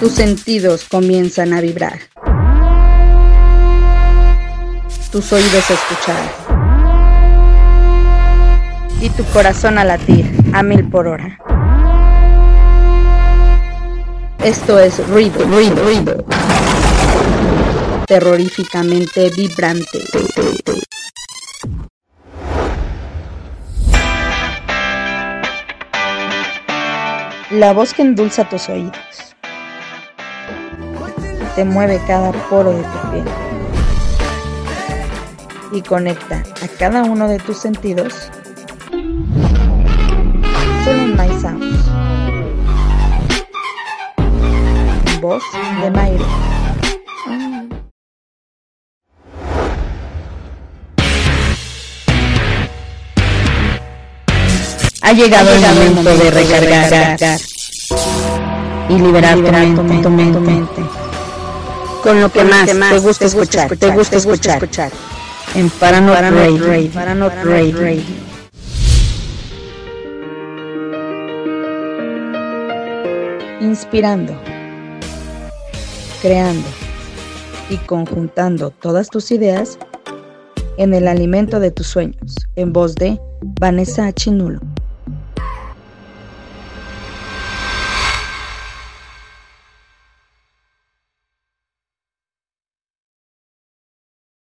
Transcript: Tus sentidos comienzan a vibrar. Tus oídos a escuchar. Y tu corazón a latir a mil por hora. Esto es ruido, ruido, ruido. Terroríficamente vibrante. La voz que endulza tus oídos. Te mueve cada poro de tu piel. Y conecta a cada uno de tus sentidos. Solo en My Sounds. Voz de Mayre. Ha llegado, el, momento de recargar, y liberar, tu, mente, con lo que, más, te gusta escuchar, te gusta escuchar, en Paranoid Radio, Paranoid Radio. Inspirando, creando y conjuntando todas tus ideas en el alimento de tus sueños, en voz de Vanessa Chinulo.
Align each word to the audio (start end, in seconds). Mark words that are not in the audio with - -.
Tus 0.00 0.12
sentidos 0.12 0.86
comienzan 0.90 1.52
a 1.52 1.60
vibrar. 1.60 2.00
Tus 5.12 5.30
oídos 5.30 5.70
a 5.70 5.74
escuchar. 5.74 6.22
Y 9.02 9.10
tu 9.10 9.24
corazón 9.24 9.76
a 9.76 9.84
latir 9.84 10.24
a 10.54 10.62
mil 10.62 10.88
por 10.88 11.06
hora. 11.06 11.38
Esto 14.42 14.78
es 14.78 15.06
ruido, 15.08 15.44
ruido, 15.44 15.84
ruido. 15.84 16.24
Terroríficamente 18.06 19.30
vibrante. 19.36 19.98
La 27.50 27.74
voz 27.74 27.92
que 27.92 28.00
endulza 28.00 28.48
tus 28.48 28.66
oídos. 28.70 29.29
Te 31.60 31.66
mueve 31.66 32.00
cada 32.06 32.32
poro 32.48 32.72
de 32.72 32.82
tu 32.82 33.10
piel. 33.10 33.24
Y 35.72 35.82
conecta 35.82 36.42
a 36.62 36.68
cada 36.78 37.02
uno 37.02 37.28
de 37.28 37.38
tus 37.38 37.58
sentidos. 37.58 38.30
Solo 40.84 41.02
en 41.02 41.16
My 41.18 41.28
Sounds. 41.38 41.84
Voz 45.20 45.42
de 45.82 45.90
Mayre. 45.90 46.24
Ha 55.02 55.12
llegado, 55.12 55.50
el, 55.52 55.60
momento 55.94 56.24
de 56.24 56.30
recargar, 56.30 57.38
y 58.88 58.94
liberar, 58.94 59.34
tu, 59.34 60.08
mente, 60.08 60.82
con 62.02 62.20
lo 62.20 62.30
que, 62.30 62.44
más, 62.44 62.66
te 62.66 62.98
gusta 62.98 63.26
escuchar, 63.26 63.76
te 63.76 63.90
gusta 63.90 64.16
escuchar, 64.16 64.62
en 65.54 65.70
Paranoid 65.70 66.62
Radio, 66.62 66.90
Paranoid 66.92 67.74
Radio. 67.74 68.04
Inspirando, 73.60 74.34
creando 76.22 76.66
y 77.68 77.76
conjuntando 77.76 78.70
todas 78.70 79.08
tus 79.08 79.30
ideas 79.30 79.78
en 80.78 80.94
el 80.94 81.06
alimento 81.06 81.60
de 81.60 81.70
tus 81.70 81.86
sueños, 81.86 82.36
en 82.56 82.72
voz 82.72 82.94
de 82.94 83.20
Vanessa 83.60 84.10
Chinulo. 84.12 84.60